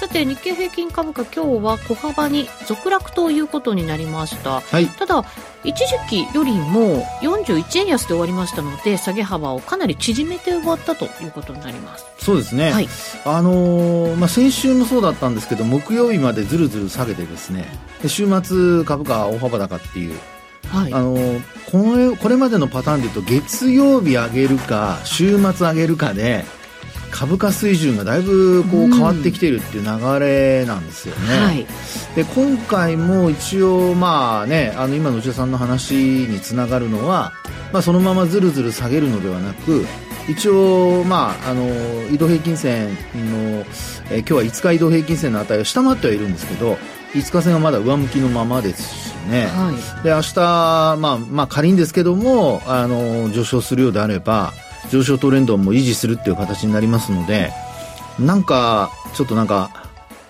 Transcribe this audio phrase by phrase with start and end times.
[0.00, 5.22] さて日経平均株価今日は小幅に続落ということになりました、はい、ただ
[5.62, 12.06] 一時期よりも41円安で終わりましたので下げ幅をかなり縮めて終わったということになります。
[12.18, 12.88] そうですね、はい、
[13.26, 17.66] あのー、まあ、先週もそうだったんですけど木曜日までずるずる下げてですね。
[18.00, 20.18] で週末株価大幅高っていう。
[20.68, 21.14] はい、あの
[21.70, 26.46] これこれまでのパターンでいうと月曜日上げるか週末上げるかで
[27.10, 31.34] 株価水準がだいぶこう変わってきているっていう流れなんですよね。
[31.34, 31.66] うんはい、
[32.14, 37.32] で今回も一応まあねあの今の内田さんの話につながるのは、
[37.72, 39.84] まあ、そのままずるずる下げるのではなく
[40.28, 41.66] 一応、まあ、あの
[42.08, 43.64] 移動平均線の、
[44.10, 46.78] え今日は5日移動平均線の値を下回ってはいるんですけど
[47.14, 50.36] 5日線はまだ上向きのままですしね、はい、で明日、
[50.98, 54.52] まあまあ、仮にですけどもあの上昇するようであれば
[54.88, 57.52] 上昇トレンドも維持するっていう形になりますので
[58.18, 59.70] なんかちょっとなんか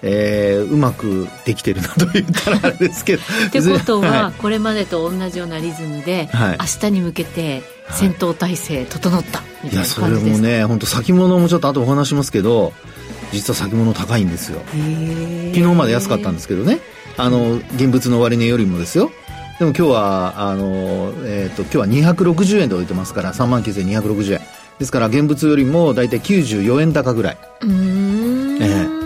[0.03, 3.23] えー、うまくできてるなと言ったらあれですけど。
[3.49, 12.73] ってことは、これまでと同じようなリズムで、はい、明日に向けて戦闘態勢整ったみたいな感じですか、いやそれもね本当先物もちょっと後お話しますけど
[13.33, 14.63] 実は先物高いんですよ。
[14.69, 16.81] 昨日まで安かったんですけどね。
[17.17, 19.11] あの現物の終値よりもですよ
[19.61, 24.41] でも今日はあの、えーと、今日は260円で置いてますから3万9260円。
[24.79, 27.39] ですから現物よりも大体94円高ぐらい。
[27.61, 29.01] うん、えー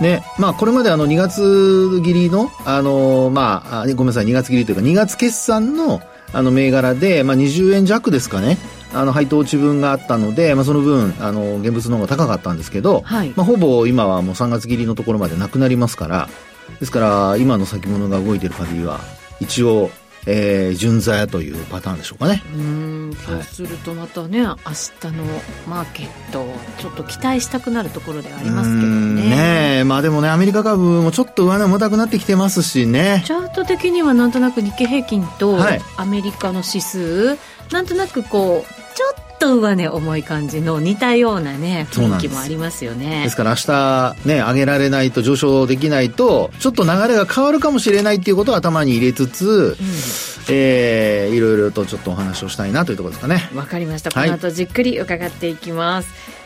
[0.00, 6.00] ね、まあ、これまであの2月切りの、あのまあ、ごめんなさい、2月切りというか、2月決算の、
[6.32, 8.58] あの、銘柄で、まあ、20円弱ですかね、
[8.92, 16.28] あの、配当値分があったので、まあ、その分、あの、現物の方が高かったんですけど、はい、まあ、ほぼ今はもう3月切りのところまでなくなりますから、
[16.78, 19.00] ですから、今の先物が動いている限りは、
[19.40, 19.90] 一応、
[20.26, 22.42] えー、順というパターンでしょうかね。
[22.54, 25.24] うんそうするとまたね、はい、明日の
[25.68, 26.46] マーケット
[26.78, 29.78] ちょっと期待したくなるところではありますけどね。
[29.78, 33.22] ねまあでもねアメリカ株もちょっと上値重たくなってきてますしね。
[33.24, 35.58] チャート的にはなんとなく日経平均と
[35.96, 37.38] アメリカの指数、はい、
[37.72, 43.24] なんとなくこうちょっと上値重い感じの似たようなね雰囲気もありますよね。
[43.24, 49.76] ですから明日ね上げられないと上昇できないとちょっと流れが変わるかもしれないっていうことを頭に入れつつ、うん、
[50.48, 53.50] えー、いろいろとちょっとお話をしたいなというところですかね。
[53.54, 54.10] わかりました。
[54.10, 56.45] この後じっくり伺っていきます、はい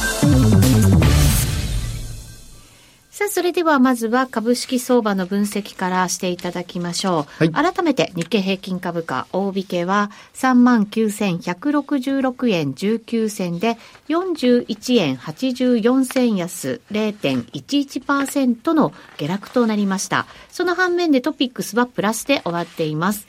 [3.21, 7.45] さあ、それではまずは株式相場の分析からしていただきましょう。
[7.45, 13.77] はい、改めて日経平均株価大引けは39,166円19銭で
[14.09, 20.25] 41円84銭安0.11%の下落となりました。
[20.49, 23.27] その反面でトピックスはプラスで終わっています。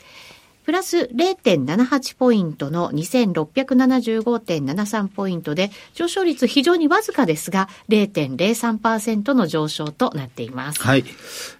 [0.63, 10.81] プラス0.78ポイントの2675.73ポイントで、上昇率非常にわずかですが、0.03%の上昇となっています。
[10.81, 11.03] はい。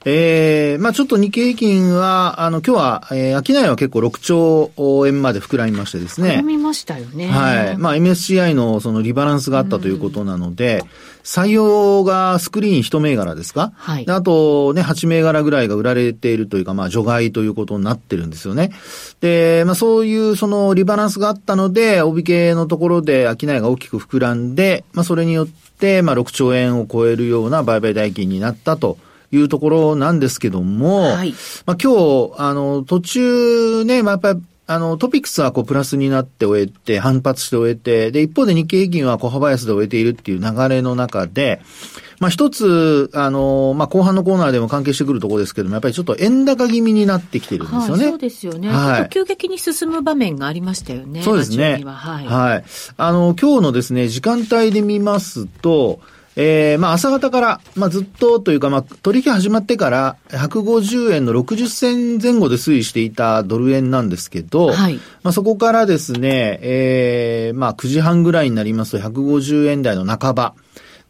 [0.06, 4.72] えー、まあちょっと日経平均は、あの、今日は、えー、商いは結構6兆
[5.06, 6.30] 円まで膨らみましてですね。
[6.30, 7.28] 膨らみましたよね。
[7.28, 7.78] はい。
[7.78, 13.72] まあ MSCI のそのリバランスがあったということなので、うん採用がスクリーン1銘柄ですか？
[13.76, 14.06] はい。
[14.10, 18.72] あとね、8銘柄ぐらいが売られているというか、まあ除外ということになってるんですよね。
[19.22, 28.98] で、まあそういうそのリバランスがあったので、帯系のところで商いが大きく膨らんで、まあそれによって、まあ6兆円を超えるような売買代金になったと。
[29.32, 31.34] いうところなんですけども、はい、
[31.66, 41.62] まあ今日、あの、途中ね、まあやっぱりあの、トピックスはこうプラスになって終えて、反発して終えて、で、一方で日経平均は小幅安で終えているっていう流れの中で、
[42.20, 48.04] まあ一つ、あの、まあ後半のコーナーでも関係してくるところですけども、やっぱりちょっと円高気味になってきてるんですよね。
[48.04, 48.70] はい、そうですよね。
[48.70, 49.10] はい。
[49.10, 51.24] 急激に進む場面がありましたよね。
[51.24, 51.84] そうですね。
[51.86, 52.26] はい。
[52.26, 52.64] はい。
[52.96, 56.00] あの、今日のですね、時間帯で見ますと、
[56.36, 70.56] えー、まあ朝方から、まあずっとというか、まあ取引始まってから150円の60銭前後で推移していたドル円なんですけど、はい、まあそこからですね、えー、まあ9時半ぐらいになりますと150円台の半ば。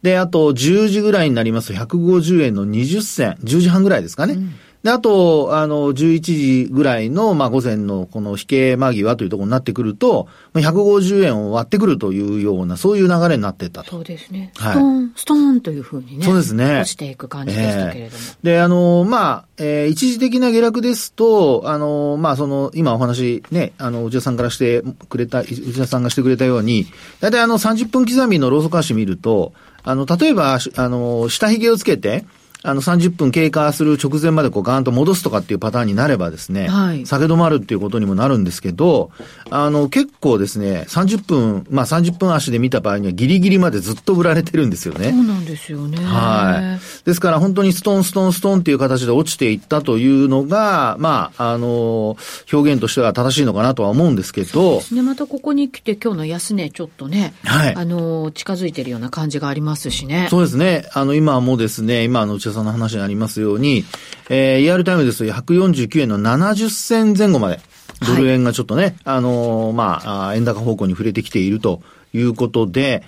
[0.02, 4.34] で、あと10時ぐらいになりますと150円の20銭、10時半ぐらいですかね。
[4.34, 13.92] うんで、あと、あの、11時ぐらいの、まあ、午前のこの引け間際というところになってくると、150円を割ってくるというような、そういう流れになってったと。
[13.92, 14.52] そうですね。
[14.58, 16.26] はい、ストーン、ストーンというふうにね。
[16.26, 16.82] そうですね。
[16.82, 18.24] 落ちていく感じでしたけれども。
[18.24, 26.88] えー、で、あの、まあ、えー、一時的な下落ですと、あの、まあ、その、今お話、ね、あの、内田さんからしてくれた、内田さんがしてくれたように、
[27.22, 29.54] だいたいあの、30分刻みのローソク足見ると、
[29.84, 32.26] あの、例えば、あの、下髭をつけて、
[32.64, 39.12] あの30分経過する直前までこうガーンと戻すとかっていうパターンになればですね、はい、下げ止まるっていうことにもなるんですけど、
[39.50, 45.12] あの結構ですね、30分、まあ30分足で見た場合にはギリギリまでずっと売られてるんですよね。
[45.12, 45.98] そうなんですよね。
[45.98, 47.06] はい。
[47.06, 52.18] ですから本当にストンストンストンっていう形で落ちていったというのが、まあ、あの、
[52.52, 54.82] 表現としては正しいのかなとは思うんですけど。
[54.92, 55.02] ね。
[55.02, 57.76] またここに来て今日の安値ちょっとね、はい。
[57.76, 60.28] あの、近づいてるような感じがありますしね。
[60.30, 60.88] そうですね。
[60.94, 63.84] あの、今もですね、今の内田さんの話にありますように、
[64.30, 67.60] えー、リアルタイムですと149円の70銭前後まで、
[68.08, 71.82] ドル円がちょっとね、はい、あのー、まあ、円高方向に触れてきていると
[72.14, 73.04] いうことで、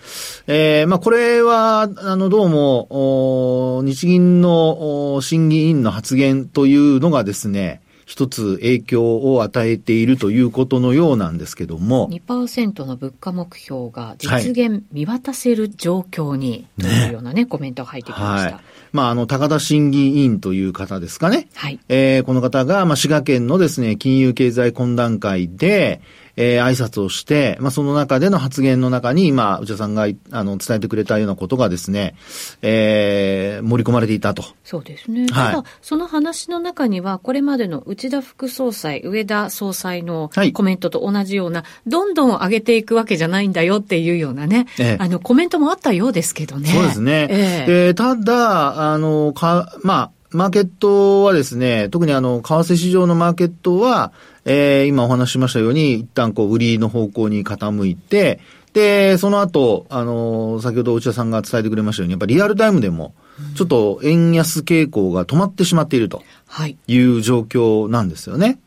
[0.48, 12.08] えー、まあ、これは、あの、どうも、日銀の審議員の発言というのがですね、一つ影響を与えているということのようなんですけども。
[12.10, 18.56] 2%の物価目標が実現見渡せる状況に、というようなね、ねコメントが入ってきました。
[18.56, 21.48] はいまあ、あの、高田審議委員という方ですかね。
[21.54, 21.80] はい。
[21.90, 26.02] えー、この方が、まあ、滋賀県のですね、金融経済懇談会で、
[26.38, 32.16] えー、挨拶をして、まあ、その中での発言の中に、今、内田さんが、あの、伝えてくれたようなことがですね、
[32.62, 34.44] えー、盛り込まれていたと。
[34.64, 35.22] そうですね。
[35.22, 46.70] はい、ただ、その話の中には、これまでの内田副総裁、上田総裁のコメントと同じような、はい、どんどん上げていくわけじゃないんだよっていうようなね、ええ、あの、コメントもあったようですけどね。
[46.70, 47.28] そうですね。
[47.30, 54.12] ええー、ただ、あの、か、まあ、マーケットはですね、特にあの、為替市場のマーケットは、
[54.44, 58.40] えー、今お話ししましたように、一旦こう、売りの方向に傾いて、
[58.74, 63.14] で、その後、あのー、先ほど内田さんが伝えてくれましたように、やっぱりリアルタイムでも、
[63.56, 66.24] ちょっと円安傾向が止まってしまっていると
[66.88, 68.60] いう状況なんですよね。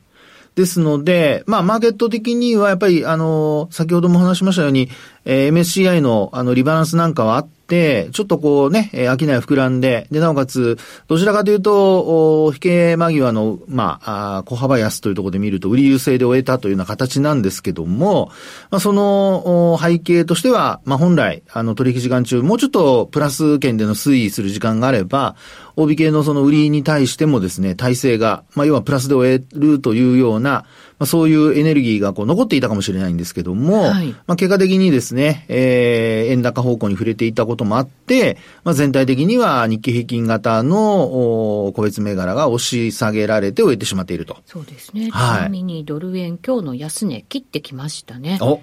[0.59, 4.89] ですので、まあ、マーケット的にはやっぱり、あの、先ほども話しましたように、
[5.25, 10.77] えー、MSCI の、あの、リバランスなんかはあって、ちょっとこうね、えー、商い膨らんで、で、なおかつ、
[11.07, 18.33] どちらかというと、お引け間際の、まあ、あ小幅安というところで見ると、売り優勢で終えたというような形なんですけども、
[18.71, 25.37] まあ、その、お背景としては、まあ、本来、あの、取引時間中、もうちょっとプラス圏での推移する時間があれば、
[25.83, 30.51] 帯系のその売りに対してもですね、体制が、まあ、要はプラスで終えるというような、
[30.99, 44.37] まあ、そういうエネルギーがこう残っていたかもしれないんですけども、はい、まあ、結果的にですね、えー、円高方向に触れていたこともあって、まあ、全体的には日経平均型の個別銘柄が押し下げられて終えてしまっていると。
[44.47, 45.11] そうですね。
[45.11, 48.39] はい、ちなみにドル円今日の安値切ってきましたね。
[48.41, 48.61] お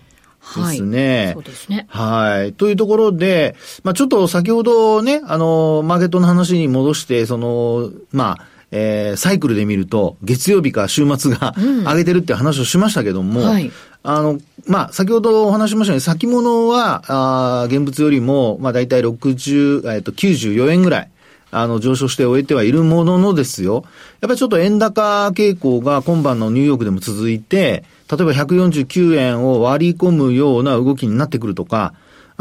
[0.56, 1.25] ですね。
[1.25, 1.86] はい、そうですね。
[1.89, 2.53] はい。
[2.53, 13.71] というところで、まあちょっと先ほどね、あの、マーケットの話に戻して、その、まあ、えー、サイクルで見ると、月曜日か週末が上げてるって話をしましたけども、うんはい、
[14.03, 21.10] あの、まあ、先ほどお話しましたように、先物は、あ現物よりも、まあ、大体60、えっ、と、94円ぐらい。
[21.51, 23.75] あの、上昇して終えてはいるもののですよ。
[23.75, 23.84] やっ
[24.22, 31.93] ぱりちょっと円高傾向が今晩のニューヨークでも続いて、例えば149円を割り込むような動きになってくるとか、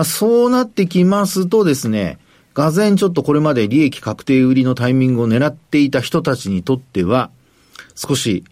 [0.04, 2.18] そうなってきますとですね、
[2.52, 7.30] がぜんちょっとこれまで利益確定売りのタイミングを狙っていた人たちにとっては、
[7.94, 8.44] 少し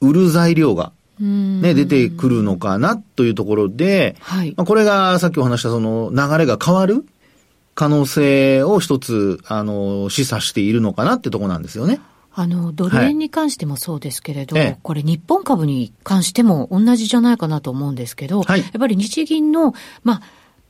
[0.00, 7.04] 売る材料がね、出てくるのかなというところで、はい、まあ、これがさっきお話したその流れが変わる
[7.74, 12.00] 可能性を一つ、あの、示唆しているのかなってとこなんですよね。
[12.34, 20.22] あの、ドル円に関してもそうですけれど、はい、これ日本株に関しても同じじゃないかなと思うんですけど、はい、やっぱり日銀の、まあ、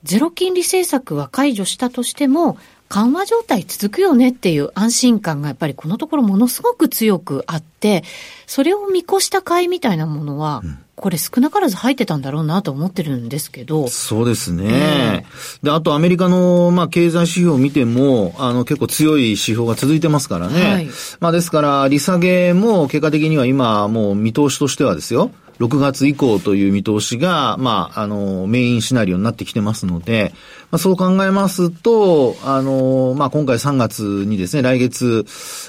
[0.02, 8.04] ゼロ金利政策は解除したとしても、緩和状態続くよねっていう安心感がやっぱりこのところものすごく強くあって、
[8.46, 10.62] それを見越した買いみたいなものは、
[10.94, 13.88] これ少なからず入ってたんだろうなと思ってるんですけど。
[13.88, 15.24] そうですね。
[15.62, 20.72] で、あとアメリカの、まあ、経済指標を見ても、あの、結構強い指標が続いてますからね。
[20.72, 20.88] はい、
[21.20, 25.30] まあ、ですから、利下げも結果的には今、もう見通しとしてはですよ。
[25.58, 30.34] 6月以降という見通しが、まあ、あの、メインシナリオになってきてますので、
[30.70, 35.24] まあ、そう考えますと、あの、まあ、今回3月にですね、来月、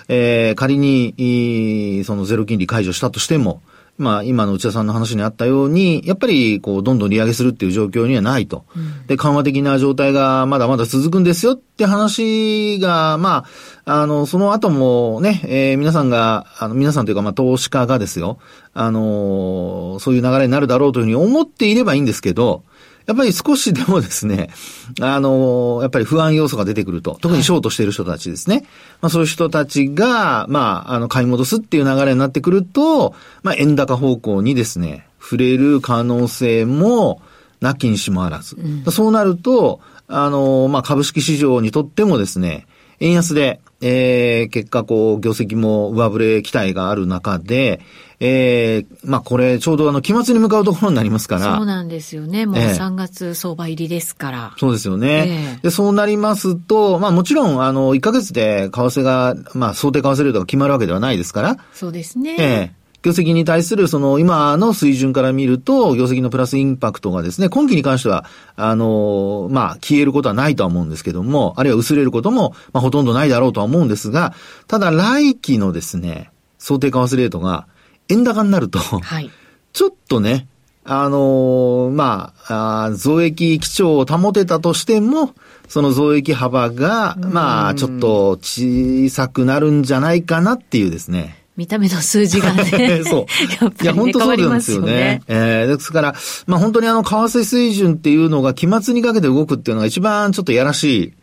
[0.09, 3.61] えー、仮に、そのゼロ金利解除したとしても、
[3.97, 8.65] まあ、今の内田さんの話にあったように、やっぱり、こう、どんどん利上げするっていう状況にはないと。
[8.75, 13.45] うん、で、緩和的な状態がまだまだ続くんですよって話が、ま
[13.85, 18.39] あ、あの、その後もね、えー、皆さんが、あの、皆さんというか、まあ、投資家がですよ、
[18.73, 22.63] あの、そういう流れになるだろうというふうに思っていればいいんですけど、
[23.05, 24.49] やっぱり少しでもですね、
[25.01, 28.55] あの、やっぱり不安要素が出てくると、特にショートしている人たちですね。
[28.55, 28.65] はい、
[29.01, 37.21] まあそういう人たちが、まあ、あの、買い戻すっていう流れになってくると、まあ円高方向にですね、触れる可能性も
[37.61, 38.55] なきにしもあらず。
[38.57, 42.67] うん、そうなると、あの、まあ株式市場にとってもですね、
[42.99, 47.81] 円安で、えー、結果こう、業績も上振れ期待がある中で、
[48.21, 51.57] えー、まあこれちょうどあの期末に向かうところになりますから。
[51.57, 52.45] そうなんですよね。
[52.45, 54.51] もう3月相場入りですから。
[54.53, 61.57] えー、そうですよね、えー、で、そうなりますと、まあもちろんあの1ヶ月で為替が、まあ想定為替レートが決まるわけではないですから。
[61.73, 62.35] そうですね。
[62.39, 74.33] えー業績に対するその今の水準から見ると、業績のプラスインパクトがですね、今期に関しては、あの、まあ、消えることはないとは思うんですけども、あるいは薄れることも、まあ、ほとんどないだろうとは思うんですが、
[74.67, 77.67] ただ来期のですね、想定為替レートが
[78.07, 79.29] 円高になると、はい、
[79.73, 80.47] ちょっとね、
[80.85, 85.33] あのー、まあ増益基調を保てたとしても、
[85.67, 91.42] その増益幅が、まあ、ちょっと小さくなるんじゃないかなっていうですね。
[91.55, 93.03] 見た目の数字がね。
[93.05, 93.61] そう。
[93.61, 94.91] やっぱり、ね、いや、本当そうなんですよね。
[94.91, 96.15] よねえー、ですから、
[96.47, 101.13] まあ本当にあの、為替水準っていうのが期末にかけて動くっていうのが一番ちょっとやらしい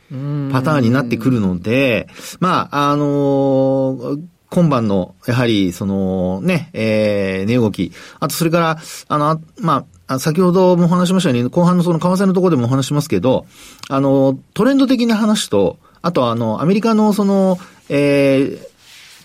[0.52, 2.08] パターンになってくるので、
[2.38, 4.18] まあ、あのー
[4.50, 7.92] 今晩の、やはり、その、ね、えー、値動き。
[8.18, 13.46] あと、それから、あの、まあ、先ほどもお話しましたように、後半のその為替のところでもお話しますけど、
[13.88, 17.58] あの、トレンド的な話と、あとはあの、アメリカのその、
[17.88, 18.69] えー、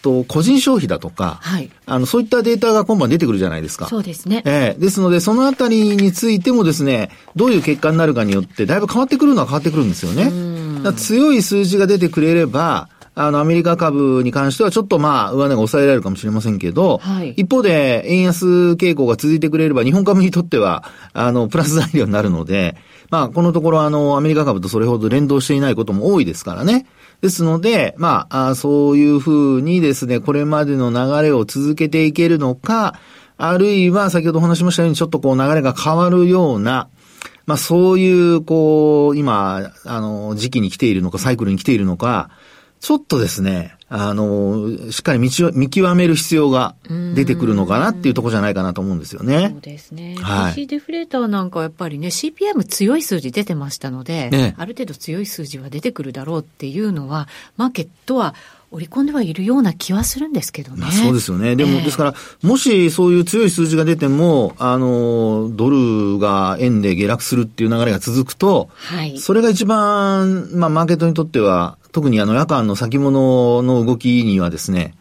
[0.06, 3.88] と、個人消費だとか、はい、あの、そういったデータが今晩出てくるじゃないですか。
[3.88, 4.44] そうですね。
[4.46, 10.32] ええー、ですので、そのあたりについてもですね、どういう結果になるかによって、だいぶ変わってくるのは変わってくるんですよね。
[10.94, 18.46] 強い数字が出てくれれば、あの、アメリカ株に関してはちょっとまあ、上値が抑えられるかもしれませんけど、はい、一方で、円安
[18.78, 20.84] 傾向が続いてくれれば、日本株にとっては、
[21.14, 22.76] あの、プラス材料になるので、
[23.10, 26.86] まあ、このところあの、アメリカ株とそれほど連動していないことも多いですからね。
[27.26, 33.00] ですので、まあ、そういうふうにですね、これまでの流れを続けていけるのか、
[33.38, 36.88] あるいは先ほどお話しましたようにちょっとこう流れが変わるような、
[37.48, 42.30] まあそういう、こう、今、あの、時期に来ているのか、サイクルに来ているのか、
[42.80, 46.76] ちょっとですね、あの、しっかり見見極める必要が
[47.14, 49.50] 出てくるのかなっていうところじゃないかなと思うんですよね。
[49.52, 50.16] そうですね。
[50.20, 50.68] はい。
[50.68, 57.28] デフレーターなんかやっぱりね、CPM 強い数字出てましたので、ね、ある程度強い数字は出てくるだろうっていうのは、
[57.58, 58.34] マーケットは
[58.72, 60.82] 織り込んではいるような気はするんですけどね。
[60.82, 61.56] まあ、そうですよね。
[61.56, 69.18] でも、えー、ですから、もしそういう強い数字が出ても、あの、ドルが円で下落するっていう流れが続くと、はい。
[69.20, 74.96] それが一番、まあ、マーケットにとっては、特にあの、夜間の先物の動きにはですね、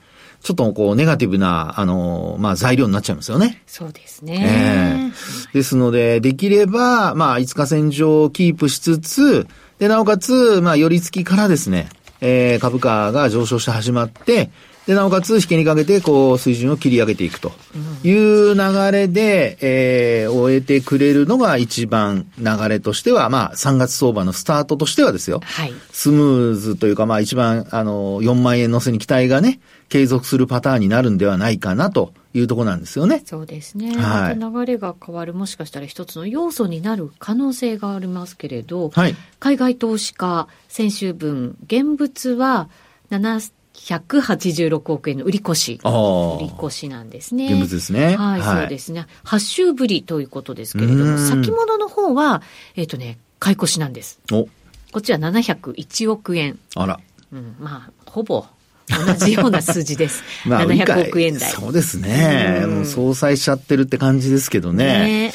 [0.45, 3.63] ちょっとこう、ネガティブな、あの、まあ、材料になっちゃいますよね。
[3.67, 5.11] そうですね。
[5.11, 9.47] えー、ですので、できれば、まあ、5日線上をキープしつつ、
[9.79, 11.89] で、なおかつ、まあ、寄り付きからですね、
[12.27, 14.51] えー、株価が上昇して始まって、
[14.87, 17.53] で、なおかつ、引けにかけて、こう、水準を切り上げていくと
[18.03, 25.41] いう流れで、えー、終えてくれるのが一番流れとしては、まあ、3月相場のスタートとしてはですよ。
[25.43, 25.73] はい。
[25.91, 33.23] スムーズというか、まあ、一番、あの、4万円乗せに期待がね、継続するパターンになるんではないかなというところなんですよね。
[33.25, 33.97] そうですね。
[33.97, 42.69] はい、流れが変わる、もしかしたら一つの要素になる可能性がありますけれど、はい、海外投資家、先週分、現物は
[43.11, 45.81] 7、186億円の売り越し。
[45.85, 47.47] 売り越しなんですね。
[47.47, 48.17] 現物ですね。
[48.17, 49.07] はい、はい、そうですね。
[49.25, 52.43] 8週ぶりということですけれども、先物の方は、
[52.77, 54.21] えっ、ー、とね、買い越しなんです。
[54.33, 54.49] お
[54.93, 56.59] こっちは701億円。
[56.77, 57.01] あら。
[57.33, 58.47] うん、まあ、ほぼ
[58.89, 60.23] 同じような数字です。
[60.47, 61.51] まあ、700億円台。
[61.51, 62.63] そうですね。
[62.65, 64.85] うん、もう相殺しちゃってるって感じですけどね。
[64.87, 65.35] ね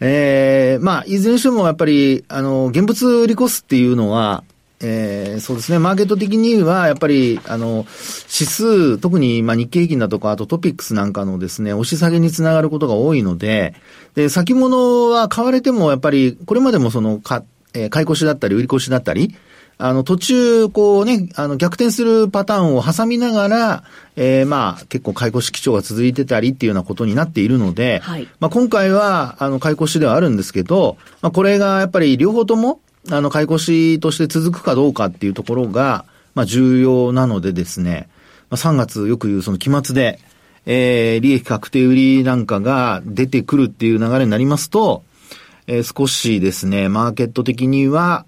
[0.00, 4.44] えー、まあ、いずれにしてもやっぱり、あの、現物売り越すっていうのは、
[4.80, 5.80] えー、そうですね。
[5.80, 7.84] マーケット的には、やっぱり、あの、
[8.32, 13.74] 指数、特に、まあ、日経平均だとか、あとトピックスなんかのですね、押し下げにつながることが多いので、
[14.14, 17.42] で、先物は買われても、やっぱり、これまでもその、か、
[17.74, 19.34] えー、買い越しだったり、売り越しだったり、
[19.80, 23.84] あの、途中、こうね、あの、逆転するパターンを挟みながら、
[24.16, 36.04] えー、まあ、結構買い越し基調が続いてたりっていうようなことになっているので、はい、まあ、今回は、あの、買い越しではあるんですけど、まあ、これがやっぱり両方とも、あの、買い越しとして続くかどうかっていうところが、
[36.34, 38.08] まあ、重要なのでですね、
[38.50, 40.18] まあ、3月よく言うその期末で、
[40.66, 45.04] えー、利益確定売りなんかが出てくるっていう流れになりますと、
[45.68, 48.26] えー、少しですね、マーケット的には、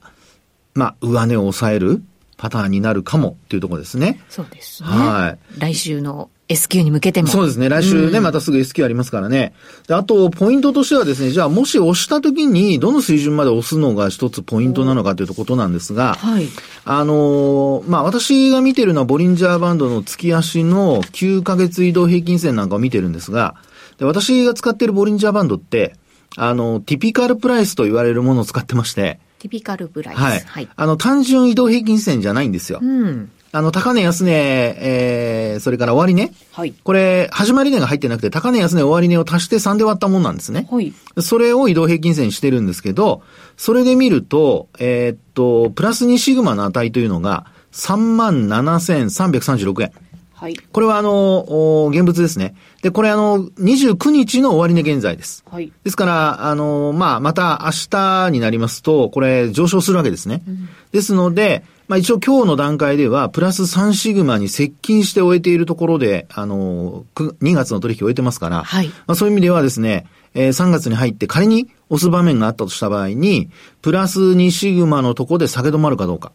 [0.81, 2.03] まあ、上値を抑える
[2.39, 4.19] パターンになるかもっていうところですね。
[4.31, 4.89] そうですね。
[4.89, 5.61] はい。
[5.61, 7.29] 来週の S q に向けても。
[7.29, 7.69] そうですね。
[7.69, 9.53] 来週ね、うん、またすぐ S q ありますからね。
[9.89, 16.49] で、あと、ポイントとしてはですね、じゃあ、もし押した時に、どの水準まで押すのが一つポイントなのかということなんですが、はい。
[16.87, 23.57] あのまあ、私が見てるのは、ボリンジャーバンドの月足の9ヶ月移動平均線なんかを見てるんですが、
[23.99, 25.95] で私が使っているボリンジャーバンドって、
[26.37, 30.19] あの、ティピカルプライスと言われるものを使ってまして、ティピカルプライス。
[30.19, 30.41] はい。
[30.41, 32.79] はい、あの、単純移動平均線じゃないんですよ。
[32.83, 33.31] うん。
[33.53, 36.31] あの、高値安値、えー、それから終値。
[36.53, 36.75] はい。
[36.85, 40.69] これ、始まり値が入ってなくて、高値安値終値を足して3で割ったもんなんですね。
[40.71, 40.93] はい。
[41.21, 43.23] それを移動平均線にしてるんですけど、
[43.57, 49.93] それで見ると、えー、っと、プラス2シグマの値というのが、37,336円。
[50.41, 50.57] はい。
[50.57, 52.55] これはあの、現物ですね。
[52.81, 55.45] で、これあの、29日の終値現在です。
[55.51, 55.71] はい。
[55.85, 60.43] ですから、あの、まあ、また明日になりますと、これ上昇するわけですね。
[60.49, 68.89] うん、ですので、まあ一応今日の段階では、プラス3シグマに接近して終えているところで、あの、2月の取引を終えてますから、はい。
[68.89, 73.51] まあそういう意味ではですね、えー、3月に入って仮に押す場面があったとした場合に、
[73.83, 76.33] プラス2シグマのとこで下げ止まるかどうか。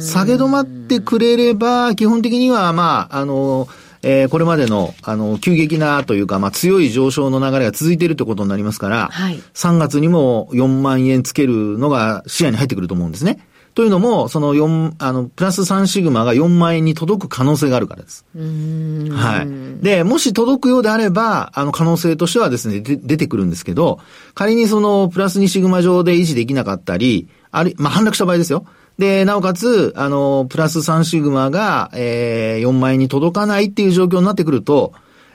[0.00, 3.68] 下げ止まってくれれば、基本的には、まあ、あの、
[4.02, 13.46] えー、これまでの、あの、急激なというか、まあ、強い上昇の流れが続いているということになりますから、はい、3月にも4万円つけるのが視野に入ってくると思うんですね。
[13.74, 18.26] というのも、その4、あの、プラス3シグマが4万円に届く可能性があるからです。
[18.34, 19.46] は
[19.80, 19.82] い。
[19.82, 23.98] で、もし届くようであれば、あの、可能性としてはですね、で出てくるんですけど、
[24.34, 28.66] 仮にその、プラス2シグマ上で維持できなかったり、ある、まあ、反落した場合ですよ。
[28.98, 34.92] で、なおかつ、あの、プラス3シグマが、えー、4万円に届かないっていう状況になってくると、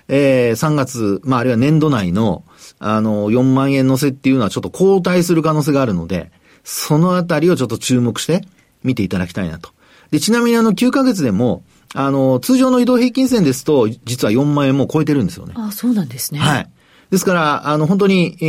[0.08, 2.44] えー、3月、まあ、あるいは年度内の、
[2.80, 6.32] あの、4万円乗せっていうのはちょっと後退する可能性があるので、
[6.64, 8.42] そのあたりをちょっと注目して
[8.84, 9.72] 見ていただきたいなと。
[10.12, 15.54] で、ちなみにあの9ヶ月でも、あの、通常の移動平均線ですと、実は4万円も超えてるんですよね。
[15.58, 16.40] あそうなんですね。
[16.40, 16.70] はい。
[17.10, 18.46] ですから、あの、本当に、え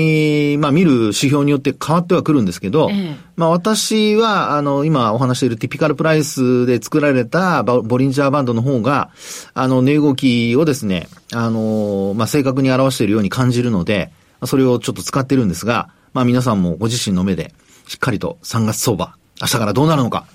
[0.54, 9.10] ー、まあ、見る指標によって変わってはくるんですけど、ええ、まあ、私は、あの、今お話しているティピカルプライスで作られたボリンジャーバンドの方が、
[9.54, 14.10] あの、値動きをですね、あの、まあ、正確に表しているように感じるので、
[14.44, 17.54] それをちょっと使ってるんですが、まあ、皆さんもご自身の目で、
[17.86, 20.26] しっかりと3月相場、明日からどうなるのか、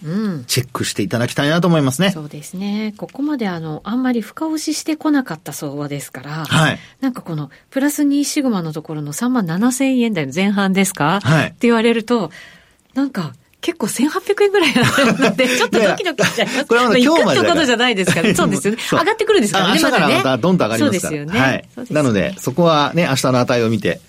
[0.47, 2.11] チェックしていただきたいなと思いますね。
[2.11, 2.93] そうですね。
[2.97, 6.79] ここまであの、あんまり深押ししてこなかった相場ですから、はい。
[7.01, 11.19] なんかこの、プラス2シグマのところの3万7千円台の前半ですか？
[11.21, 11.47] はい。
[11.47, 12.31] って言われると、
[12.93, 13.33] なんか、
[13.63, 16.65] 結構1800円ぐらいあるので、ちょっとドキドキしちゃいます。
[16.65, 17.39] これはまだ今日まで。
[17.39, 18.79] ってことじゃないですから、そうですよね。
[18.91, 21.09] 上がってくるんですからね、明日からまたドンと上がりますから。
[21.09, 21.39] そうですよね。
[21.39, 21.93] はい。
[21.93, 24.01] なので、そこはね、明日の値を見て、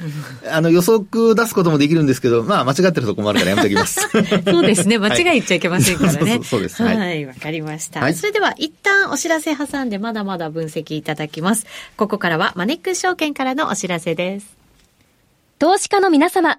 [0.50, 4.00] あの、予測出すこともできるんですけど、まあ、間違ってるとこもあるからやめておきます。
[4.44, 4.98] そうですね。
[4.98, 6.40] 間違い言っちゃいけませんからね。
[6.44, 6.82] そうです。
[6.82, 7.24] はい。
[7.24, 8.12] わかりました。
[8.12, 11.64] それでは、一旦お知らせ挟んで、まだまだ分析いただきます。
[11.96, 14.64] ここからは、マネックス証券からのお知らせです。
[15.58, 16.58] 投資家の皆様、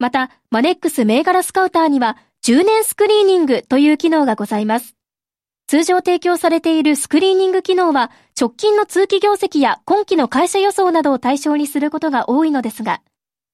[0.00, 4.96] また、マネックス銘柄スカウターには、10年スクリーニングという機能がございます。
[5.66, 8.10] 通常提供されているスクリーニング機能は、
[8.40, 13.02] 直近の通期業績や今期の会社予想などを対象にすることが多いのですが、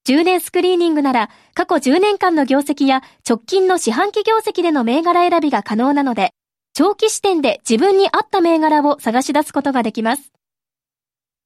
[0.07, 6.31] 10年スクリーニングなら、過去10年間の業績や直近の四半期業績での銘柄選びが可能なので、
[6.75, 10.31] 長期視点で自分に合った銘柄を探し出すことができます。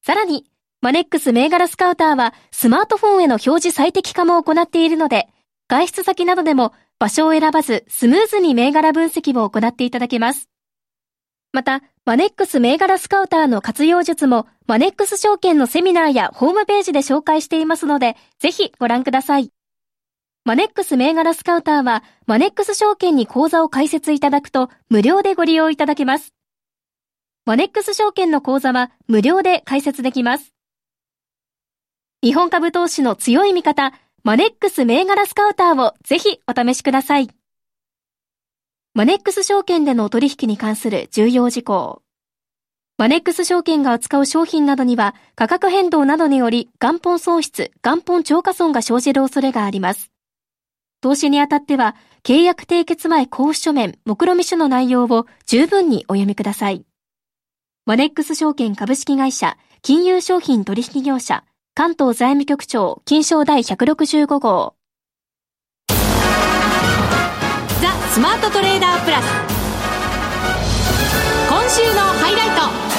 [0.05, 0.45] さらに、
[0.83, 5.29] マネックス銘柄スカウターはスマートフォンへの表示最適化も行っているので、
[5.69, 10.49] 外出先などでも場所を選ばずスムーズに銘柄分析を行っていただけます。
[11.53, 19.51] また、マネックス銘柄スカウターの活用術も、マネックス証券のセミナーやホームページで紹介していますので、ぜひご覧ください。
[20.47, 26.33] マネックス銘柄スカウターは、マネックス証券に口座を開設いただくと、無料でご利用いただけます。
[27.45, 30.55] マネックス証券の口座は、無料で開設できます。
[32.23, 37.31] 日本株投資の強い味方、マネックス銘柄スカウターをぜひお試しください。
[38.93, 42.03] マネックス証券での取引に関する重要事項。
[42.99, 50.11] マネックス証券が扱う商品などには価格変動などにより元本喪失、元本超過損が生じる恐れがあります。
[51.01, 56.85] 投資にあたっては契約締結前交付書面、目論見書の内容を十分にお読みください。
[57.87, 61.45] マネックス証券株式会社、金融商品取引業者、
[61.81, 64.75] 関東財務局長、金賞第165号。
[65.89, 65.95] ザ・
[68.13, 69.25] スマートトレーダープラス。
[71.49, 72.51] 今週のハイライ
[72.85, 72.90] ト。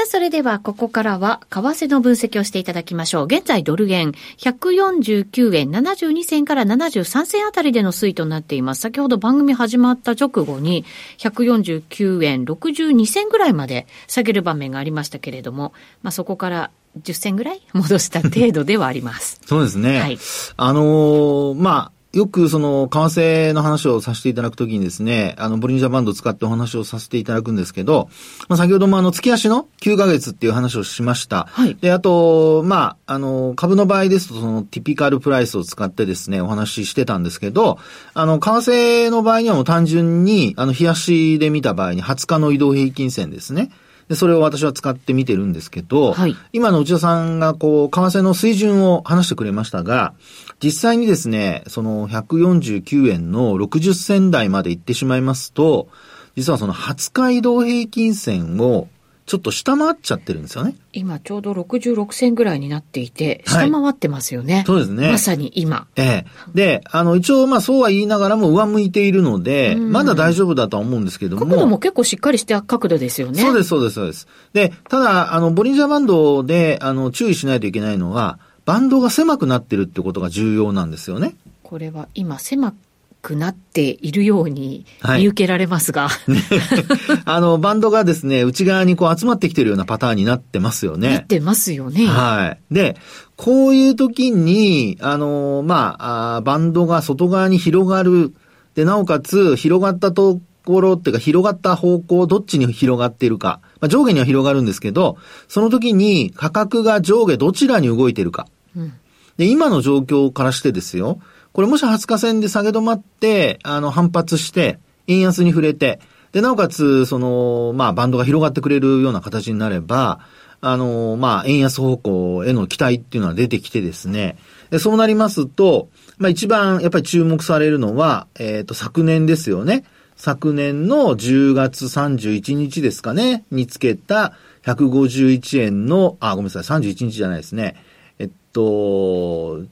[0.00, 3.26] さあ、それではここからは為替の分析をしていただきましょう。
[3.26, 8.80] 現在ドル円149円72銭から73銭あたりでの推移となっています。
[8.80, 10.86] 先ほど番組始まった直後に
[11.18, 16.70] 149円62銭ぐらいまで下げる場面がありましたけれども、まあそこから
[17.02, 19.38] 10銭ぐらい戻した程度ではあります。
[19.44, 20.00] そうですね。
[20.00, 20.18] はい。
[20.56, 28.08] あのー、まあ、よくその、為替の話をさせていただくときにですね、あの、ボリンジャーバンドを使ってお話をさせていただくんですけど、
[28.48, 31.46] まあ、先ほどもあの、月足の9ヶ月っていう話をしました。
[31.48, 31.76] はい。
[31.80, 37.78] で、あと、まあ、あの、株の場合ですと、その、ティピカルプライスを使ってですね、お話ししてたんですけど、
[38.14, 38.58] あの、為
[39.06, 43.70] 替の場合にはもう単純に、あの、日足で見た場合に20日の移動平均線ですね。
[44.10, 50.14] で、それを私は使ってみてるんですけど、はい、今の内田さんがこう、為替の水準を話してくれましたが、
[50.60, 55.86] 実際にですね、その149円の60銭台まで行ってしまいますと、
[56.34, 58.88] 実はその20日移動平均線を
[59.30, 60.74] ちょっと下回っちゃってるんですよね。
[60.92, 64.54] 今ちょうど66銭ぐらいになっていて、下回ってますよね。
[64.54, 65.08] はい、そうですね。
[65.08, 65.86] まさに今。
[65.94, 66.26] ええ。
[66.52, 71.46] で、あの、一応まあそうは言いながらも上向いているので、まだ大丈夫だとは思うんですけども。
[71.46, 73.40] 角度も結構しっかりした角度ですよね。
[73.40, 74.26] そうです、そうです、そうです。
[74.52, 81.36] で、ただ、あの、ボリンジャーバンドで、あの、注意しないといけないのは、バンドが狭くなってるってことが重要なんですよね。
[81.62, 82.74] これは今狭
[83.22, 86.08] くなっているように見受けられますが。
[86.08, 86.42] はいね、
[87.24, 91.10] あの、バンドがですね、内側にこう集まってきてるようなパターンになってますよね。
[91.10, 92.06] なってますよね。
[92.06, 92.74] はい。
[92.74, 92.96] で、
[93.36, 98.34] こういう時に、あの、まあ、あバンドが外側に広がる。
[98.74, 103.60] で、なおかつ、広がったところっていうか、広がった方向、どっちに広がっているか。
[103.80, 108.46] まあ、上下には広がるんですけど、その時に価格が上下どちらに動いているか。
[108.76, 108.92] うん、
[109.36, 111.20] で、今の状況からしてですよ。
[111.52, 116.00] これもし20日線で下げ止まって、あの、反発して、円安に触れて、
[116.32, 120.20] で、なおかつ、その、まあ、バンドが広がってくれるような形になれば、
[120.60, 124.36] あの、まあ、円安方向への期待っていうのは出てきてですね、
[124.70, 129.84] でそうなりますと、まあ、一番やっぱり注目されるのは、えっ、ー、と、昨年ですよね。
[130.16, 134.34] 昨年の10月31日ですかね、につけた
[134.64, 137.74] 151円の、あ、ごめんなさい、31日じゃないですね。
[138.18, 139.62] えっと、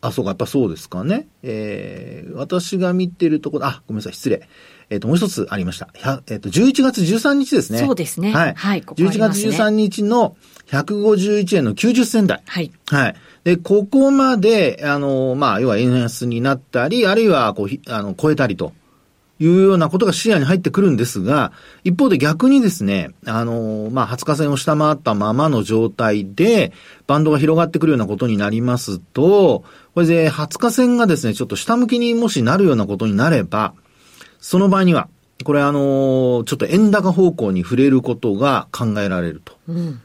[0.00, 1.26] あ、そうか、やっぱそうですかね。
[1.42, 4.48] えー、私が見てるところ、あ、ごめんなさい、失礼。
[4.90, 5.88] えっ、ー、と、もう一つありました。
[5.94, 7.80] えっ、ー、と、11月13日ですね。
[7.80, 8.32] そうですね。
[8.32, 8.54] はい。
[8.54, 10.36] はい、ここね、11月13日の
[10.68, 12.42] 151円の90銭台。
[12.46, 12.72] はい。
[12.86, 13.14] はい。
[13.44, 18.72] で、ここまで、あの、まあ、要は円安になったり、あるいは、こう、あの、超えたりと
[19.40, 21.52] いうようなことが視野に入ってくるんですが、
[21.84, 26.72] 一方で逆にですね、あの、まあ、20日線を下回ったままの状態で、
[27.06, 33.74] バンドが広がってくるようなことになりますと、これで20日線がですね、ちょっと下向きにもしなるようなことになれば、
[34.40, 35.08] その場合には、
[35.44, 39.54] これあの、ちょっと円高方向に触れることが考えられると。
[39.68, 40.00] うん、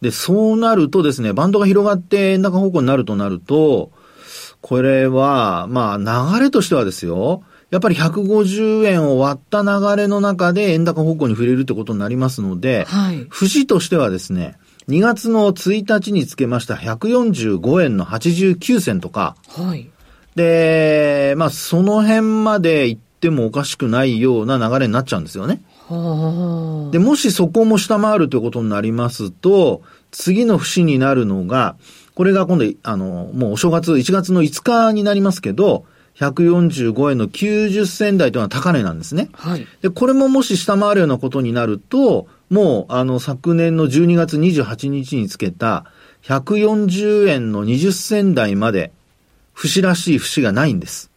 [0.00, 3.90] で、そうなるとですね、バンドが広がって円高方向になるとなると、
[4.60, 19.90] これは、まあ、流れとしてはですよ、やっぱり150円を割った流れの中で円高方向に触れるってことになりますので、はい、節としてはですね、2月の1日につけました145円の89銭とか、はい、
[20.34, 25.60] で、まあ、その辺まで行ってもおかしくないような流れになっちゃうんですよね。
[26.90, 31.76] で、もしそこも下回るということになりますと、次の節になるのが、
[32.14, 35.84] これが今度、あの、もうお正月、1月の5日になりますけど、
[36.20, 39.28] 145円の90銭台というのは高値なんですね。
[39.32, 39.66] はい。
[39.82, 45.86] で、これももし下回るようなことになると、もう、あの、昨年の12月28日につけた
[46.24, 48.92] 140円の20銭台まで、
[49.52, 51.10] 節らしい節がないんです。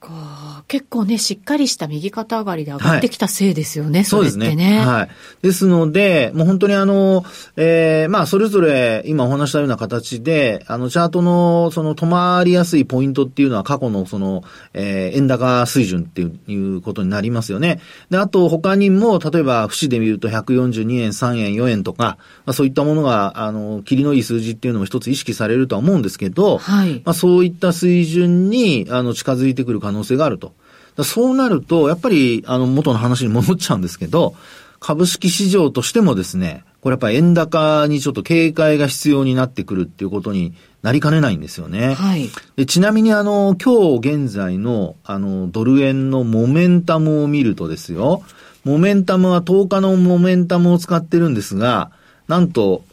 [0.00, 0.41] か
[0.72, 4.56] 結構ね、しっかりした右肩上がりで上がってきたせいですよね、はい、そうですね。
[4.56, 5.08] ねはい。
[5.42, 17.78] ですので、もう本当にあの、ええー、まあ、それぞれ今お話したような形で、あの、チャートのその止まりやすいポイントっていうのは過去のその、えー、円高水準っていうことになりますよね。
[18.08, 27.02] で、あと他にも、例えば、節で見ると142円、3円、4円とか、まあ、そういったものが、あの、切りのいい数字っていうのも一つ意識されるとは思うんですけど、はい。
[27.04, 30.54] まあ、そういった水準に、あの、近づいてくる可能性があると。
[30.98, 34.34] そうなると、やっぱり、あの、元の話に戻っちゃうんですけど、
[34.78, 41.94] 株式市場としてもですね、これやっぱり円高にちょっと警戒が必要になってくるっていうことになりかねないんですよね。
[41.94, 42.28] はい。
[42.56, 48.24] でちなみにあの、今日現在のあの、ドル円のモメンタムを見るとですよ、
[48.64, 51.92] モメンタムは10日のモメンタムを使ってるんですが、
[52.26, 52.84] なんと、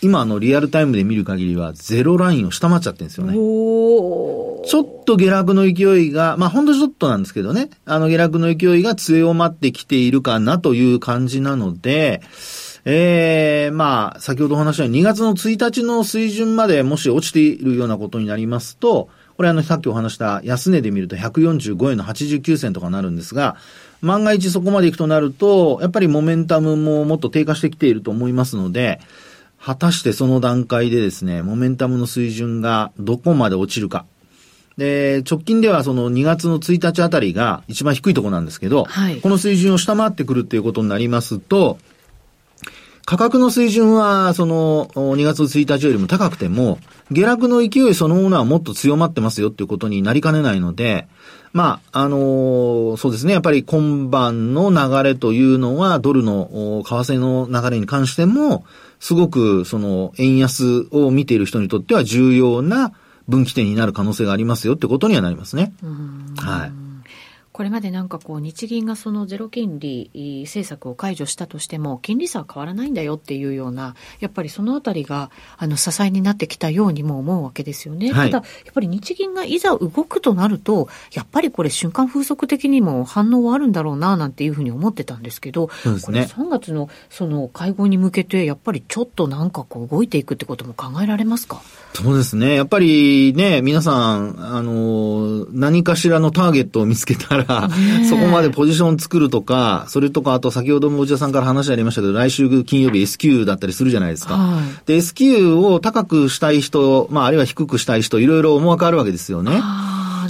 [0.00, 3.32] 今のリアルタイムで見る限りはゼロラインを下回っちゃってるんですよね。
[3.34, 12.22] ちょっと下落の勢いが、まあほんとちょっとなんですけどね、あの下落の勢いが強まってきているかなという感じなので、
[12.84, 23.56] ええー、まあ、先ほどお話した2月の1日の水準までもし落ちているようなことになりますと、これあの、さっきお話した安値で見ると145円の89銭とかなるんですが、
[24.00, 29.00] 万が一そこまで行くとなると、やっぱりモメンタムももっと低下してきていると思いますので、
[29.68, 34.06] 果たしてその段階でですね、モメンタムの水準がどこまで落ちるか。
[34.78, 41.76] で、直近ではその2月の1日あたりが一番低いところなんですけど、はい、この水準を下回ってくるっていうことになりますと、
[43.04, 46.78] 価格の水準は、その、2月1日よりも高くても、
[47.10, 51.08] 下落の勢いそのものはもっと強まってますよっていうことになりかねないので、
[51.52, 53.34] まあ、あのー、そうですね。
[53.34, 58.64] やっぱり今晩の流れというのは、ドルの為替の流れに関しても、
[59.00, 62.92] すごく、その、円安を見ている人にとっては重要な
[63.28, 65.72] 分岐点になる可能性がありますよってことにはなりますね。
[66.36, 66.87] はい。
[67.58, 70.12] これまでなんかこう日銀がそのゼロ金利
[70.44, 91.60] 政策を解除したとしても金利差は変わらないんだよっていうようなやっぱりそのあたりがあの支えになってきたようにも思うわけですよね、はい、ただやっぱり日銀がいざ動くとなるとやっぱりこれ瞬間風速的にも反応はあるんだろうななんていうふうに思ってたんですけど、ね、これ3月のその会合に向けてやっぱりちょっとなんかこう動いていくってことも考えられますか？
[91.94, 92.54] そうですね。
[92.54, 97.44] やっぱりね、皆さん、あの、何かしらのターゲットを見つけたら、
[98.08, 104.34] そこまでポジション作るとか、それとか、あと先ほども内田さんから話ありましたけど、来週金曜日 S q だったりするじゃないですか。
[104.34, 109.62] はい、で、S q を高くしたい人、まあ、あるいは低くしたい人、いろいろ思惑あるわけですよね。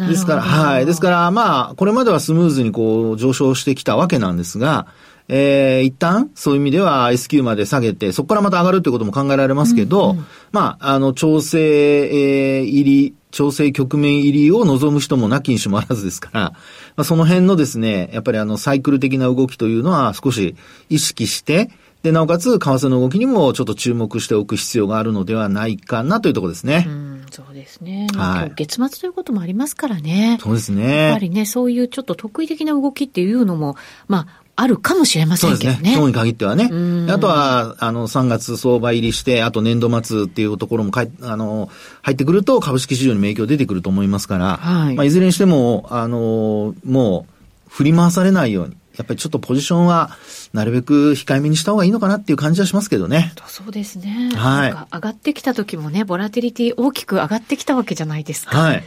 [0.07, 0.87] ですから、はい。
[0.87, 4.87] ですから、まあ、これまではスムーズにこう、上昇してきたわけなんですが、
[5.29, 20.57] えー、一旦、そういう意味では S q まで下げて、そこからまた上がるということも考えられますけど、うんうん、まあ、あの、調整、えー、入り、調整局面入りを望む人もなきにしもあらずですから、まあ、その辺のですね、やっぱりあの、サイクル的な動きというのは少し
[20.89, 21.71] 意識して、
[22.03, 26.85] で、なおかつ、為替の動きにもちょっと注目しておく必要があるのではないかなというところですね。
[26.87, 28.07] うん、そうですね。
[28.15, 28.53] はい。
[28.55, 30.39] 月末ということもありますからね。
[30.41, 31.09] そうですね。
[31.09, 35.77] やっぱりね、そういうちょっと得意的な動きっていうのも、まあ、あるかもしれませんけどね。
[35.77, 35.95] そうですね。
[35.95, 36.65] 今日に限ってはね。
[37.13, 41.71] あとは、あの、3月相場入りして、あと年度末っていうところもかい、あの、
[42.03, 44.97] 入ってくると株式市場にも影響出てくると思いますから、はい。
[44.97, 50.11] まあ、いずれにしても、あの、もう、振り回されないように、やっぱりちょっとポジションは、
[50.53, 53.33] なるべく控えめにした方がいいのかなっていう感じはしますけどね。
[53.47, 54.33] そうですね。
[54.35, 54.71] はい。
[54.93, 58.59] 上がってきた時もね、ボラティリティ大きく上がってきたわけじゃないですか。
[58.59, 58.83] はい。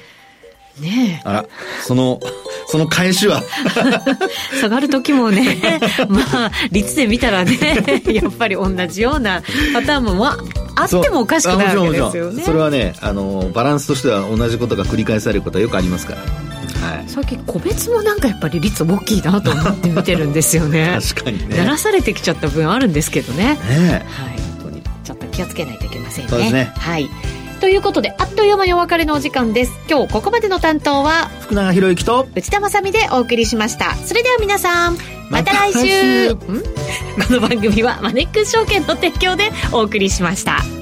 [0.81, 1.45] ねあら、
[1.84, 2.19] その、
[2.71, 3.43] その返しは。
[4.62, 7.57] 下がる時もね、 まあ、率で見たらね、
[8.07, 10.38] やっぱり同じようなパターンも、ま
[10.75, 12.43] あ、あってもおかしくないわけですよね。
[12.43, 16.19] それはね、あの、バランスとしては同じことが繰り返されることはよくありますから。
[16.21, 20.97] はい、最近個別もなんかやっぱり率大きいなと思って見てるんですよね。
[21.13, 21.57] 確かにね。
[21.57, 23.60] やらされてきちゃった分あるんですけどね。
[23.69, 24.39] ねはい。
[24.60, 26.29] 本当にちょっと気をつけないといけませんね。
[26.29, 26.73] そうですね。
[26.77, 27.10] はい
[27.62, 29.71] ということで、あっという間にお別れのお時間です。
[29.88, 33.95] 今日ここまでの担当は、福永博之と内田まさみでお送りしました。
[33.95, 34.97] それでは皆さん、
[35.30, 36.43] また来週 こ
[37.30, 40.81] の番組はマネックス証券の提供でお送りしました。